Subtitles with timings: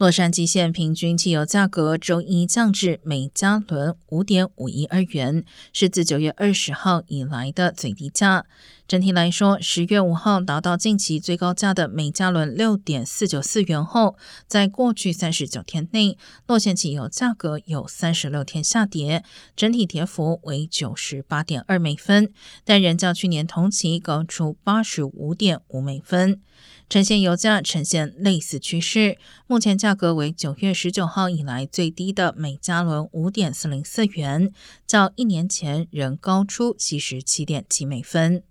[0.00, 8.46] 洛杉矶县平均汽油价格周一降至每加仑五点五一二元，是自九月二十号以来的最低价。
[8.88, 14.16] 整体来说，十月五号达到近期最高价的每加仑六点四九四元后，
[14.46, 19.22] 在过去三十九天内，洛县汽油价格有三十六天下跌，
[19.54, 22.32] 整体跌幅为九十八点二美分，
[22.64, 26.40] 但仍较去年同期高出八十五点五美分。
[26.90, 34.52] 呈现油价呈现类似趋势，目前价价格为九月十九号以来最低的每加仑五点四零四元，
[34.86, 38.44] 较一年前仍高出七十七点七美分。